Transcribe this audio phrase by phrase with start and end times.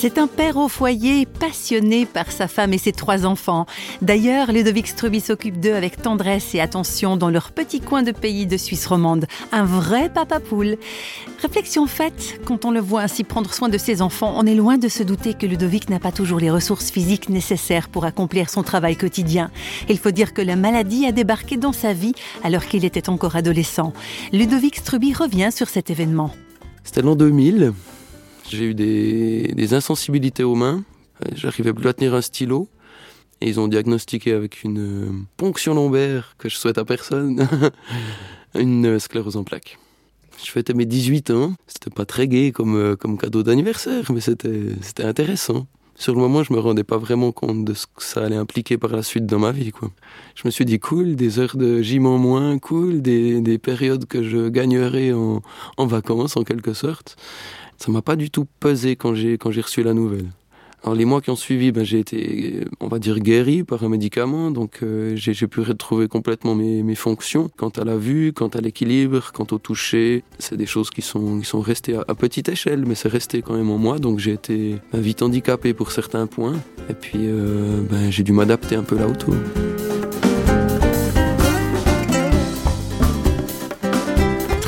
[0.00, 3.66] C'est un père au foyer passionné par sa femme et ses trois enfants.
[4.00, 8.46] D'ailleurs, Ludovic Struby s'occupe d'eux avec tendresse et attention dans leur petit coin de pays
[8.46, 9.26] de Suisse romande.
[9.50, 10.76] Un vrai papa poule.
[11.42, 14.78] Réflexion faite, quand on le voit ainsi prendre soin de ses enfants, on est loin
[14.78, 18.62] de se douter que Ludovic n'a pas toujours les ressources physiques nécessaires pour accomplir son
[18.62, 19.50] travail quotidien.
[19.88, 23.34] Il faut dire que la maladie a débarqué dans sa vie alors qu'il était encore
[23.34, 23.92] adolescent.
[24.32, 26.30] Ludovic Struby revient sur cet événement.
[26.84, 27.72] C'était l'an 2000.
[28.50, 30.84] J'ai eu des, insensibilités aux mains.
[31.22, 32.68] Euh, j'arrivais plus à tenir un stylo.
[33.40, 37.46] Et ils ont diagnostiqué avec une euh, ponction lombaire que je souhaite à personne,
[38.54, 39.78] une euh, sclérose en plaques.
[40.44, 41.54] Je fêtais mes 18 ans.
[41.66, 45.66] C'était pas très gai comme, cadeau d'anniversaire, mais c'était intéressant.
[45.94, 48.78] Sur le moment, je me rendais pas vraiment compte de ce que ça allait impliquer
[48.78, 49.72] par la suite dans ma vie.
[50.36, 54.06] Je me suis dit, cool, des heures de gym en moins, cool, des, des périodes
[54.06, 57.16] que je gagnerais en vacances, en quelque sorte
[57.78, 60.26] ça m'a pas du tout pesé quand j'ai quand j'ai reçu la nouvelle.
[60.84, 63.88] Alors les mois qui ont suivi, ben, j'ai été, on va dire, guéri par un
[63.88, 67.50] médicament, donc euh, j'ai pu retrouver complètement mes, mes, fonctions.
[67.56, 71.40] Quant à la vue, quant à l'équilibre, quant au toucher, c'est des choses qui sont,
[71.40, 74.32] qui sont restées à, petite échelle, mais c'est resté quand même en moi, donc j'ai
[74.32, 78.84] été ben, vite handicapé pour certains points, et puis euh, ben, j'ai dû m'adapter un
[78.84, 79.34] peu là autour.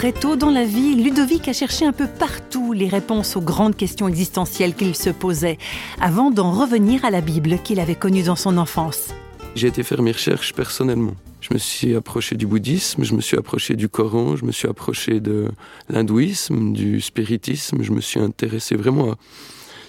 [0.00, 3.76] Très tôt dans la vie, Ludovic a cherché un peu partout les réponses aux grandes
[3.76, 5.58] questions existentielles qu'il se posait,
[6.00, 9.10] avant d'en revenir à la Bible qu'il avait connue dans son enfance.
[9.54, 11.12] J'ai été faire mes recherches personnellement.
[11.42, 14.68] Je me suis approché du bouddhisme, je me suis approché du Coran, je me suis
[14.68, 15.50] approché de
[15.90, 19.16] l'hindouisme, du spiritisme, je me suis intéressé vraiment à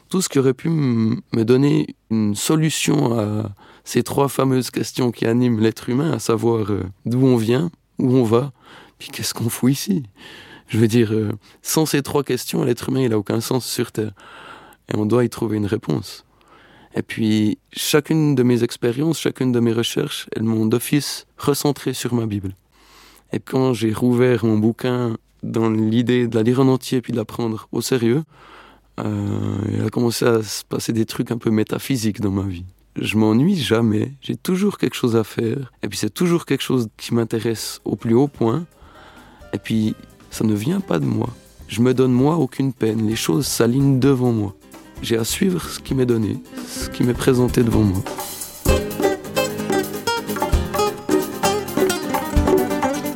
[0.09, 3.51] tout ce qui aurait pu me donner une solution à
[3.85, 8.13] ces trois fameuses questions qui animent l'être humain, à savoir euh, d'où on vient, où
[8.13, 8.51] on va,
[9.11, 10.03] qu'est-ce qu'on fout ici?
[10.67, 13.91] Je veux dire, euh, sans ces trois questions, l'être humain, il n'a aucun sens sur
[13.91, 14.11] Terre.
[14.89, 16.25] Et on doit y trouver une réponse.
[16.95, 22.13] Et puis, chacune de mes expériences, chacune de mes recherches, elles m'ont d'office recentré sur
[22.13, 22.53] ma Bible.
[23.33, 27.17] Et quand j'ai rouvert mon bouquin dans l'idée de la lire en entier puis de
[27.17, 28.23] la prendre au sérieux,
[28.99, 32.65] euh, il a commencé à se passer des trucs un peu métaphysiques dans ma vie
[32.95, 36.89] je m'ennuie jamais, j'ai toujours quelque chose à faire, et puis c'est toujours quelque chose
[36.97, 38.65] qui m'intéresse au plus haut point,
[39.53, 39.95] et puis,
[40.29, 41.29] ça ne vient pas de moi.
[41.67, 43.07] Je me donne moi aucune peine.
[43.07, 44.55] Les choses s'alignent devant moi.
[45.01, 48.03] J'ai à suivre ce qui m'est donné, ce qui m'est présenté devant moi.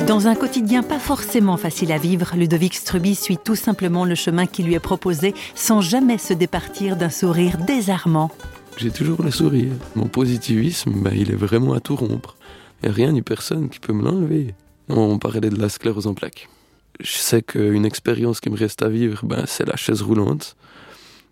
[0.08, 4.46] Dans un quotidien pas forcément facile à vivre, Ludovic Struby suit tout simplement le chemin
[4.46, 8.32] qui lui est proposé sans jamais se départir d'un sourire désarmant.
[8.78, 9.72] J'ai toujours le sourire.
[9.96, 12.36] Mon positivisme, ben, il est vraiment à tout rompre.
[12.84, 14.54] Et rien ni personne qui peut me l'enlever.
[14.90, 16.50] On parlait de la sclérose en plaques.
[17.00, 20.56] Je sais qu'une expérience qui me reste à vivre, ben, c'est la chaise roulante.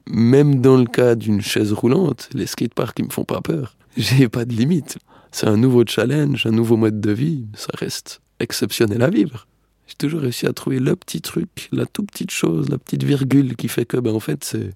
[0.07, 3.77] Même dans le cas d'une chaise roulante, les skateparks ne me font pas peur.
[3.95, 4.97] J'ai pas de limite.
[5.31, 7.45] C'est un nouveau challenge, un nouveau mode de vie.
[7.55, 9.47] Ça reste exceptionnel à vivre.
[9.87, 13.55] J'ai toujours réussi à trouver le petit truc, la toute petite chose, la petite virgule
[13.55, 14.71] qui fait que, ben, en fait, c'est,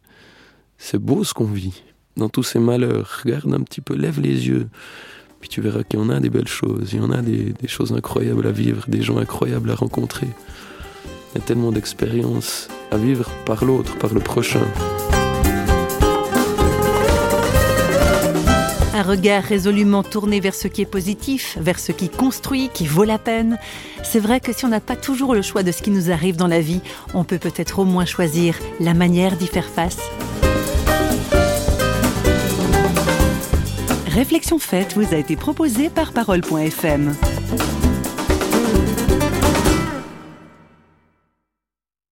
[0.77, 1.83] c'est beau ce qu'on vit.
[2.15, 4.69] Dans tous ces malheurs, regarde un petit peu, lève les yeux.
[5.39, 7.53] Puis tu verras qu'il y en a des belles choses, il y en a des,
[7.67, 10.27] choses incroyables à vivre, des gens incroyables à rencontrer.
[11.33, 14.65] Il y a tellement d'expériences à vivre par l'autre, par le prochain.
[18.95, 23.03] Un regard résolument tourné vers ce qui est positif, vers ce qui construit, qui vaut
[23.03, 23.59] la peine.
[24.01, 26.35] C'est vrai que si on n'a pas toujours le choix de ce qui nous arrive
[26.35, 26.81] dans la vie,
[27.13, 29.99] on peut peut-être au moins choisir la manière d'y faire face.
[34.17, 37.13] Réflexion faite vous a été proposée par Parole.fm.